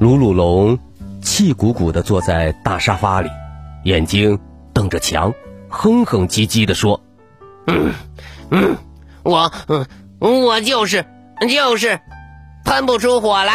[0.00, 0.78] 鲁鲁龙
[1.20, 3.28] 气鼓鼓地坐在大沙发里，
[3.82, 4.38] 眼睛
[4.72, 5.34] 瞪着墙，
[5.68, 7.00] 哼哼唧唧地说
[7.66, 7.92] ：“嗯
[8.50, 8.76] 嗯，
[9.24, 9.50] 我
[10.20, 11.04] 嗯我就是
[11.48, 11.98] 就是
[12.64, 13.52] 喷不出火来。”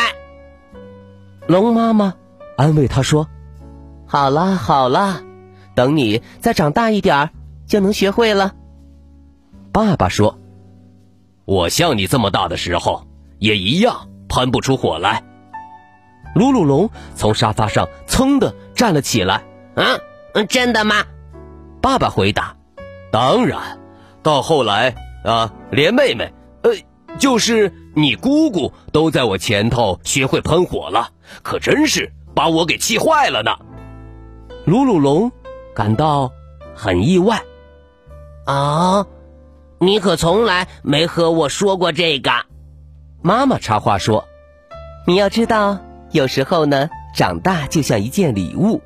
[1.48, 2.14] 龙妈妈
[2.58, 3.30] 安慰他说
[4.06, 5.22] ：“好啦好啦，
[5.76, 7.30] 等你再长大一点儿，
[7.68, 8.54] 就能学会了。”
[9.72, 10.38] 爸爸说
[11.46, 13.08] ：“我像你这么大的时候，
[13.40, 15.24] 也一样喷不出火来。”
[16.34, 19.44] 鲁鲁龙从沙发上噌的站了起来。
[19.76, 21.04] 嗯，真的吗？
[21.82, 22.56] 爸爸回答。
[23.12, 23.80] 当然，
[24.24, 26.72] 到后来啊，连妹妹，呃，
[27.20, 31.10] 就是你姑姑，都在我前头学会喷火了，
[31.44, 33.52] 可真是把我给气坏了呢。
[34.66, 35.32] 鲁鲁龙
[35.76, 36.32] 感到
[36.76, 37.42] 很意外。
[38.46, 39.06] 啊，
[39.80, 42.32] 你可从来没和我说过这个。
[43.22, 44.26] 妈妈插话说
[45.06, 45.78] ：“你要知道。”
[46.14, 48.84] 有时候呢，长大就像一件礼物，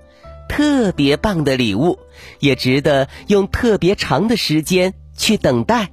[0.47, 2.00] 特别棒的礼物，
[2.39, 5.92] 也值得用特别长的时间去等待。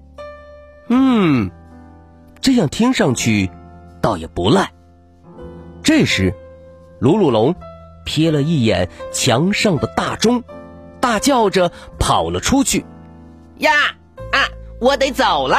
[0.89, 1.51] 嗯，
[2.41, 3.51] 这样听上去
[4.01, 4.73] 倒也不赖。
[5.83, 6.35] 这时，
[7.01, 7.57] 鲁鲁龙
[8.07, 10.45] 瞥了一眼墙上的大钟，
[11.01, 12.87] 大叫着跑了出去。
[13.59, 13.73] 呀
[14.31, 14.39] 啊！
[14.81, 15.57] 我得走了。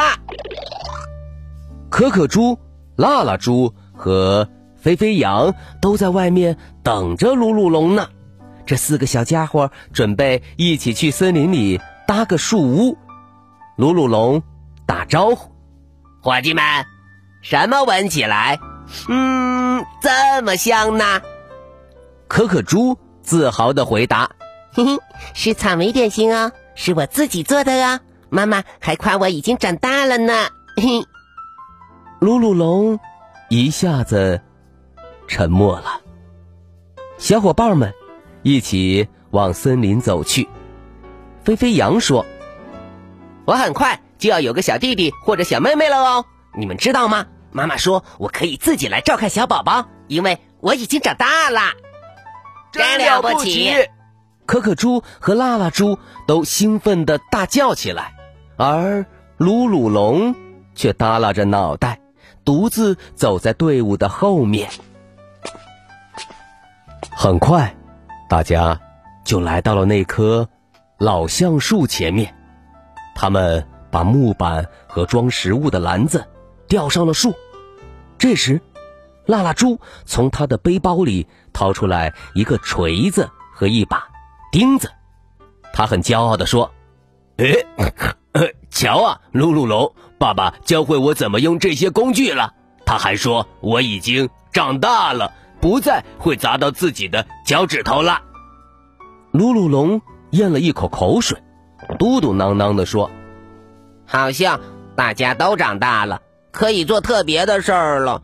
[1.90, 2.58] 可可猪、
[2.96, 4.48] 辣辣猪和。
[4.86, 8.08] 飞飞羊都在外面等着鲁鲁龙呢。
[8.68, 12.96] 这四个小家伙准备一起去森林里搭个树屋。
[13.78, 14.44] 鲁鲁龙
[14.86, 15.52] 打招呼
[16.22, 16.86] ：“伙计们，
[17.42, 18.60] 什么闻起来，
[19.10, 21.20] 嗯，这么香呢？”
[22.30, 24.30] 可可猪自豪的回答
[24.72, 25.00] ：“嘿嘿，
[25.34, 28.00] 是草莓点心哦，是我自己做的哦。
[28.30, 30.32] 妈妈还夸我已经长大了呢。”
[30.78, 31.04] 嘿，
[32.20, 33.00] 鲁鲁龙
[33.50, 34.40] 一下子。
[35.28, 36.02] 沉默了。
[37.18, 37.94] 小伙伴们
[38.44, 40.48] 一起往森林走去。
[41.44, 42.26] 飞飞羊说
[43.46, 46.26] ：“我很快就要有个小弟弟或者小妹妹了哦，
[46.58, 47.28] 你们知道吗？
[47.52, 51.62] 妈妈说我可以自己来照看小宝宝，因为我已经长大了。
[52.72, 53.72] 真了不起！”
[54.46, 55.98] 可可猪和辣辣猪
[56.28, 58.14] 都兴奋的大叫起来，
[58.58, 59.06] 而
[59.38, 60.36] 鲁鲁龙
[60.76, 62.00] 却耷拉着脑袋，
[62.44, 64.70] 独自走在队伍的后面。
[67.26, 67.76] 很快，
[68.30, 68.80] 大家
[69.24, 70.48] 就来到了那棵
[71.00, 72.32] 老橡树前面。
[73.16, 76.24] 他们把木板和装食物的篮子
[76.68, 77.34] 吊上了树。
[78.20, 78.62] 这时，
[79.26, 84.08] 辣辣猪从他的背包里掏出来一个锤子和一把
[84.52, 84.92] 钉子。
[85.74, 86.72] 他很骄傲地说
[87.42, 87.48] ：“哎，
[88.70, 92.54] 瞧啊，噜噜龙，爸爸教会我怎么用这些工具了。
[92.86, 98.22] 他还说我已经长大了。”不再会砸到自己的脚趾头了。
[99.32, 100.02] 鲁鲁龙
[100.32, 101.42] 咽了一口口水，
[102.00, 103.10] 嘟嘟囔囔地说
[104.06, 104.60] ：“好像
[104.96, 106.22] 大家都长大了，
[106.52, 108.22] 可以做特别的事儿了，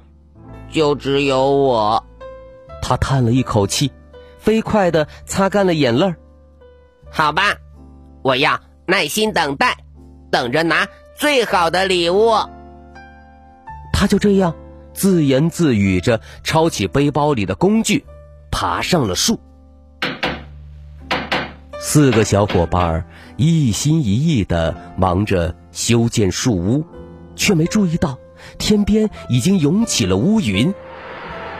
[0.69, 2.05] 就只有我。”
[2.81, 3.91] 他叹了一口气，
[4.39, 6.13] 飞快地擦干了眼泪。
[7.09, 7.55] 好吧，
[8.21, 9.77] 我要耐心等待，
[10.31, 12.31] 等着拿最好的礼物。
[13.91, 14.55] 他就这样。
[15.01, 18.05] 自言自语着，抄起背包里的工具，
[18.51, 19.39] 爬上了树。
[21.79, 26.85] 四个小伙伴一心一意地忙着修建树屋，
[27.35, 28.19] 却没注意到
[28.59, 30.71] 天边已经涌起了乌云。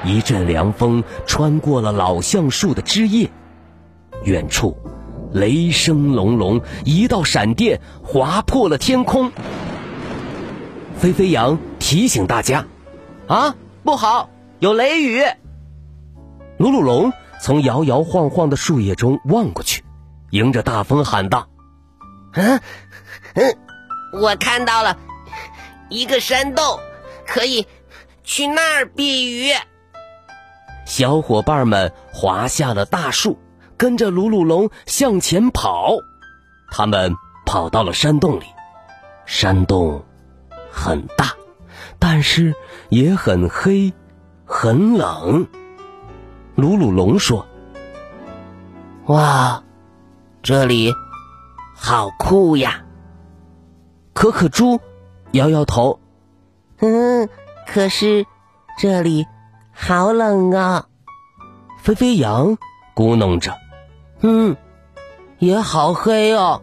[0.05, 3.31] 一阵凉风穿过了老橡树的枝叶，
[4.23, 4.77] 远处
[5.33, 9.31] 雷声隆隆，一道闪电划破了天空。
[10.95, 12.67] 飞飞羊提醒大家。
[13.27, 14.29] 啊，不好，
[14.59, 15.23] 有雷雨！
[16.57, 19.83] 鲁鲁龙从摇摇晃晃的树叶中望过去，
[20.31, 21.47] 迎着大风喊道
[22.33, 22.59] ：“嗯，
[23.35, 23.57] 嗯，
[24.21, 24.97] 我看到了
[25.89, 26.79] 一个山洞，
[27.25, 27.65] 可以
[28.23, 29.53] 去那儿避雨。”
[30.85, 33.39] 小伙伴们滑下了大树，
[33.77, 35.95] 跟着鲁鲁龙向前跑。
[36.69, 37.15] 他们
[37.45, 38.45] 跑到了山洞里。
[39.25, 40.03] 山洞
[40.69, 41.33] 很大，
[41.99, 42.55] 但是
[42.89, 43.93] 也很黑，
[44.45, 45.47] 很冷。
[46.55, 47.45] 鲁鲁龙说
[49.07, 49.63] ：“哇，
[50.43, 50.93] 这里
[51.75, 52.83] 好酷呀！”
[54.13, 54.79] 可可猪
[55.31, 55.99] 摇摇头
[56.79, 57.29] ：“嗯，
[57.67, 58.25] 可是
[58.77, 59.25] 这里
[59.71, 60.87] 好冷啊。”
[61.81, 62.57] 飞飞羊
[62.93, 63.57] 咕哝着
[64.21, 64.55] ：“嗯，
[65.39, 66.61] 也好黑哦。”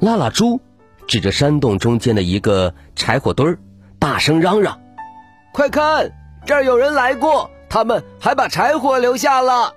[0.00, 0.60] 拉拉猪
[1.06, 3.58] 指着山洞中间的一个柴火堆儿，
[4.04, 4.78] 大声嚷嚷
[5.50, 6.12] ：“快看，
[6.44, 9.72] 这儿有人来过，他们还把柴火留下了。”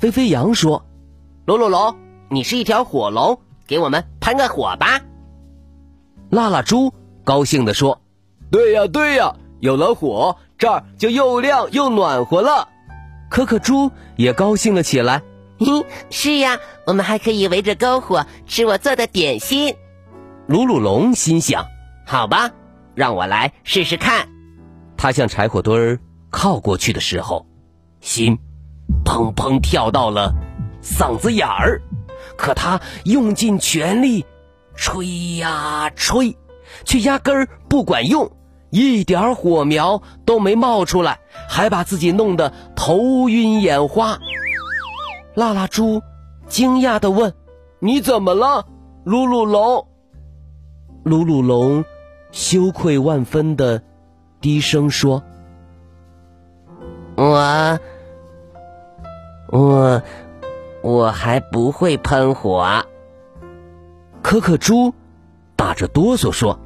[0.00, 0.86] 飞飞羊说
[1.44, 1.94] ：“鲁鲁龙，
[2.30, 5.02] 你是一条火龙，给我们喷个火吧。”
[6.32, 6.94] 拉拉猪
[7.24, 8.00] 高兴地说
[8.50, 12.70] ：“对呀，对呀，有了火，这儿就又亮又暖和了。”
[13.28, 15.20] 可可猪也高兴了起来。
[15.58, 19.76] 咦，是呀，我们还可以围着篝火吃我做的点心。
[20.46, 21.66] 鲁鲁龙心想
[22.08, 22.50] ：“好吧，
[22.94, 24.28] 让我来试试看。”
[24.96, 25.98] 他向柴火堆儿
[26.30, 27.46] 靠过去的时候，
[28.00, 28.38] 心
[29.04, 30.32] 砰砰跳到了
[30.82, 31.82] 嗓子眼儿。
[32.36, 34.24] 可他用尽全力
[34.74, 36.36] 吹呀吹，
[36.84, 38.30] 却压根儿不管用。
[38.70, 44.18] 一点火苗都没冒出来，还把自己弄得头晕眼花。
[45.34, 46.00] 拉拉猪
[46.46, 47.34] 惊讶的问
[47.80, 48.66] ：“你怎么了，
[49.04, 49.86] 鲁鲁龙？”
[51.04, 51.84] 鲁鲁龙
[52.32, 53.82] 羞愧万分的
[54.40, 55.22] 低声说
[57.14, 57.78] ：“我，
[59.48, 60.02] 我，
[60.82, 62.84] 我还不会喷火。”
[64.22, 64.94] 可可猪
[65.56, 66.58] 打着哆嗦说。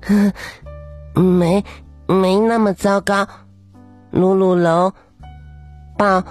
[1.14, 1.64] 没，
[2.06, 3.26] 没那么糟糕。
[4.10, 4.92] 鲁鲁龙，
[5.98, 6.24] 暴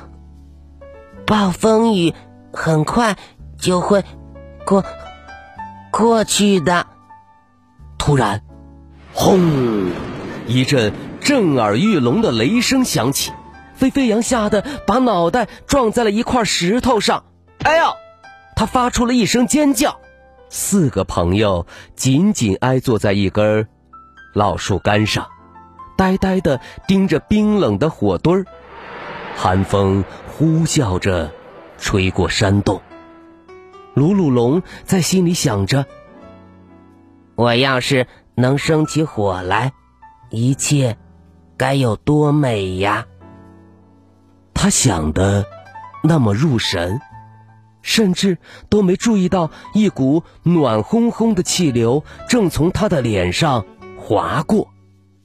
[1.26, 2.14] 暴风雨
[2.54, 3.18] 很快
[3.58, 4.04] 就会
[4.66, 4.84] 过
[5.92, 6.88] 过去的。
[7.98, 8.42] 突然，
[9.14, 9.92] 轰！
[10.48, 13.32] 一阵震耳欲聋的雷声响起，
[13.76, 17.24] 飞飞羊吓得把脑袋撞在了一块石头上。
[17.64, 17.94] 哎呦！
[18.56, 20.00] 他发出了一声尖叫。
[20.50, 23.68] 四个朋友紧紧挨坐在一根。
[24.34, 25.28] 老树干上，
[25.96, 28.46] 呆呆的盯着冰冷的火堆儿，
[29.36, 31.32] 寒风呼啸着
[31.78, 32.82] 吹过山洞。
[33.94, 35.86] 鲁鲁龙在心里想着
[37.36, 38.08] ：“我要是
[38.40, 39.74] 能生起火来，
[40.30, 40.98] 一切
[41.58, 43.06] 该有多美呀！”
[44.56, 45.46] 他想的
[46.04, 47.02] 那么入神，
[47.82, 48.38] 甚至
[48.70, 53.66] 都没注意到一股暖烘烘的气流正从他的脸上。
[54.02, 54.70] 划过，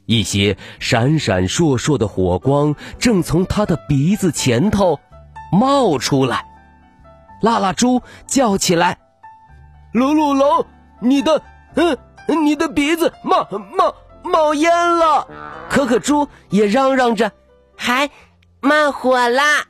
[0.05, 5.01] 一些闪闪烁烁的火光正从他的鼻子前头
[5.51, 6.45] 冒出来。
[7.41, 8.99] 拉拉猪叫起来
[9.93, 10.67] ：“鲁鲁龙，
[11.01, 11.43] 你的，
[11.77, 15.29] 嗯，你的鼻子冒冒冒烟了！”
[15.69, 17.33] 可可猪也嚷嚷着
[17.77, 18.11] ：“还
[18.61, 19.67] 冒火啦！”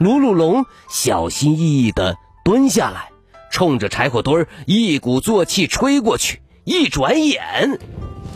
[0.00, 3.10] 鲁鲁龙小心翼翼地蹲下来，
[3.50, 6.40] 冲着柴火堆儿一鼓作气吹过去。
[6.64, 7.78] 一转眼。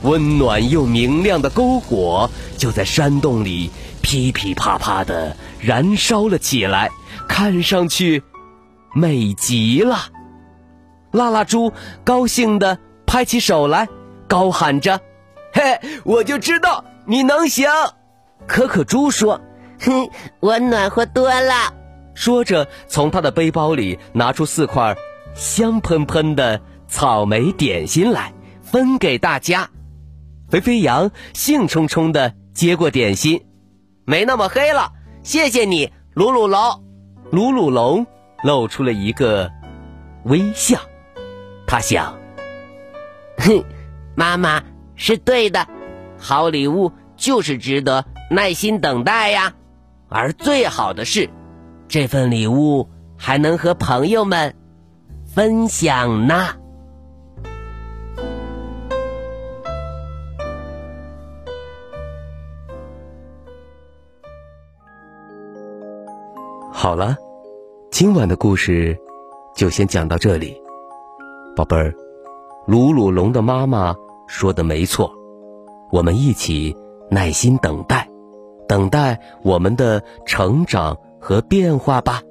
[0.02, 2.28] 温暖又明亮的篝火
[2.58, 3.70] 就在山洞里
[4.02, 6.90] 噼噼啪啪的燃烧了起来，
[7.28, 8.22] 看上去
[8.94, 10.08] 美极了。
[11.12, 11.72] 拉拉猪
[12.02, 12.78] 高兴地
[13.14, 13.88] 拍起手来，
[14.26, 15.00] 高喊着
[15.54, 17.70] ：“嘿，我就知道你能行！”
[18.44, 19.40] 可可猪说
[19.78, 21.72] ：“哼，我暖和多了。”
[22.16, 24.96] 说着，从他的背包里拿出四块
[25.32, 29.70] 香喷喷的草莓点心来，分给大家。
[30.50, 33.44] 肥肥羊兴冲冲的接过点心，
[34.04, 34.90] 没那么黑了，
[35.22, 36.82] 谢谢你，鲁鲁龙。
[37.30, 38.04] 鲁鲁龙
[38.42, 39.48] 露出了一个
[40.24, 40.80] 微笑，
[41.64, 42.12] 他想：
[43.44, 43.62] 哼，
[44.16, 44.62] 妈妈
[44.96, 45.66] 是对的，
[46.18, 49.52] 好礼物就是值得耐心等待呀。
[50.08, 51.28] 而最好的是，
[51.86, 54.54] 这份礼物还能和朋友们
[55.26, 56.56] 分享呢。
[66.72, 67.16] 好了，
[67.90, 68.98] 今晚的故事
[69.54, 70.58] 就先讲到这里，
[71.54, 72.03] 宝贝儿。
[72.66, 73.94] 鲁鲁龙的妈妈
[74.26, 75.12] 说的没错，
[75.92, 76.74] 我们一起
[77.10, 78.08] 耐心等待，
[78.66, 82.22] 等待我们的成长和变化吧。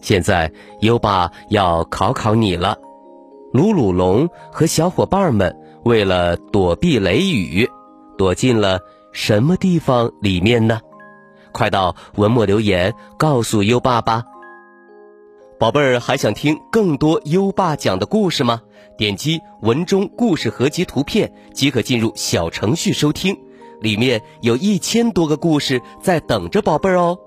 [0.00, 2.78] 现在优爸要考考你了，
[3.52, 7.68] 鲁鲁龙和小伙伴们为了躲避雷雨，
[8.16, 8.78] 躲进了
[9.12, 10.78] 什么地方里面呢？
[11.50, 14.22] 快到文末留言告诉优爸吧。
[15.58, 18.62] 宝贝儿还想听更多优爸讲的故事吗？
[18.96, 23.36] 点击文中故事合集图片即可进入小程序收听，
[23.80, 27.18] 里面有一千多个故事在等着宝贝儿哦。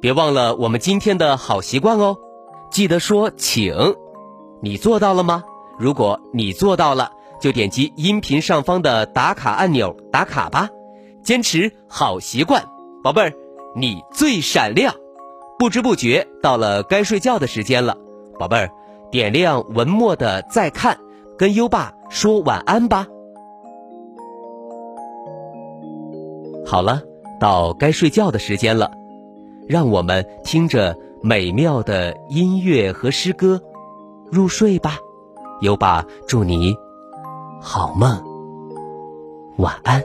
[0.00, 2.16] 别忘了我们今天的好习惯哦，
[2.70, 3.74] 记得说请。
[4.62, 5.44] 你做到了吗？
[5.78, 7.12] 如果你做到了，
[7.42, 10.70] 就点击音频上方的打卡按钮打卡吧。
[11.22, 12.64] 坚持好习惯，
[13.04, 13.34] 宝贝儿，
[13.76, 14.94] 你最闪亮。
[15.60, 17.98] 不知不觉到了该睡觉的时间了，
[18.38, 18.70] 宝贝儿，
[19.10, 20.96] 点亮文末的再看，
[21.36, 23.06] 跟优爸说晚安吧。
[26.64, 27.02] 好了，
[27.38, 28.90] 到该睡觉的时间了，
[29.68, 33.60] 让我们听着美妙的音乐和诗歌
[34.32, 34.96] 入睡吧。
[35.60, 36.74] 优爸祝你
[37.60, 38.18] 好梦，
[39.58, 40.02] 晚安。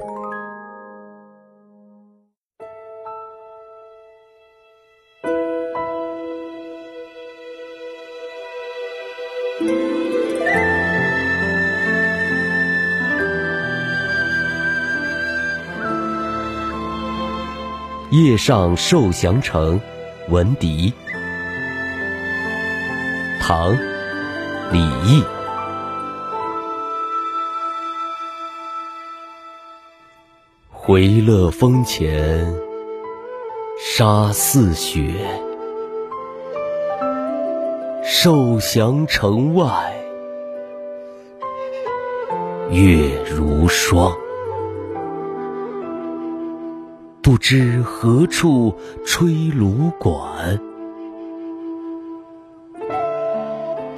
[18.16, 19.82] 夜上受降城，
[20.30, 20.94] 闻笛。
[23.42, 23.76] 唐·
[24.72, 25.22] 李益。
[30.72, 32.56] 回乐峰前
[33.78, 35.14] 沙似雪，
[38.02, 39.94] 受降城外
[42.72, 44.16] 月如霜。
[47.26, 48.72] 不知何处
[49.04, 50.60] 吹芦管，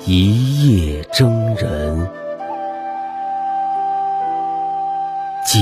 [0.05, 2.09] 一夜征人
[5.45, 5.61] 尽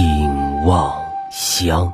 [0.64, 0.94] 望
[1.32, 1.92] 乡。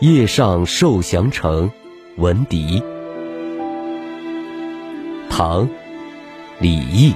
[0.00, 1.70] 夜上受降城，
[2.18, 2.82] 闻笛。
[5.30, 5.66] 唐·
[6.58, 7.14] 李益。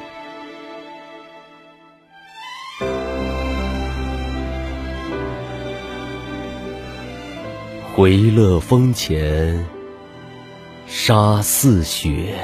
[7.95, 9.63] 回乐峰前
[10.87, 12.35] 沙似雪，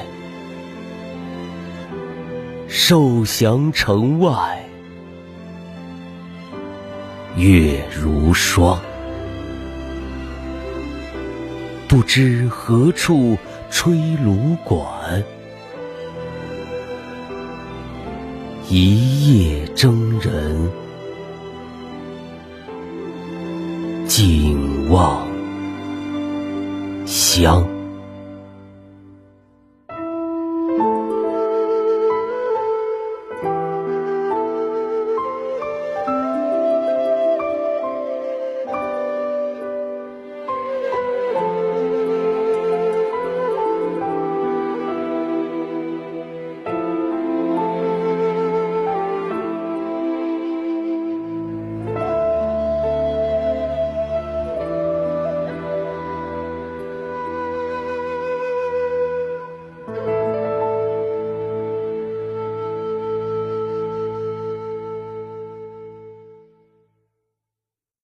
[2.69, 4.63] 受降城外
[7.39, 8.79] 月如霜。
[11.97, 13.39] 不知何处
[13.71, 15.25] 吹芦管，
[18.69, 20.71] 一夜征人
[24.07, 25.27] 尽望
[27.07, 27.67] 乡。